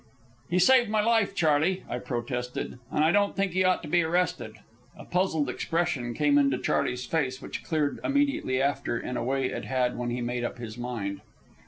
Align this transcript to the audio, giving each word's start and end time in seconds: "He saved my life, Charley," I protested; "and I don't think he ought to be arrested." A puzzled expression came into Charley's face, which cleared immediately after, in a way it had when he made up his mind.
"He 0.49 0.57
saved 0.57 0.89
my 0.89 1.01
life, 1.03 1.35
Charley," 1.35 1.83
I 1.87 1.99
protested; 1.99 2.79
"and 2.91 3.03
I 3.03 3.11
don't 3.11 3.35
think 3.35 3.51
he 3.51 3.63
ought 3.63 3.83
to 3.83 3.87
be 3.87 4.01
arrested." 4.01 4.55
A 4.97 5.05
puzzled 5.05 5.47
expression 5.47 6.15
came 6.15 6.39
into 6.39 6.57
Charley's 6.57 7.05
face, 7.05 7.39
which 7.39 7.63
cleared 7.63 7.99
immediately 8.03 8.59
after, 8.59 8.99
in 8.99 9.15
a 9.15 9.23
way 9.23 9.45
it 9.45 9.65
had 9.65 9.95
when 9.99 10.09
he 10.09 10.19
made 10.19 10.43
up 10.43 10.57
his 10.57 10.75
mind. 10.75 11.21